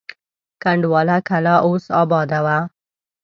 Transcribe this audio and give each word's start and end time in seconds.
کنډواله 0.61 1.17
کلا 1.29 1.55
اوس 1.65 1.85
اباده 2.01 2.39
وه. 2.45 2.57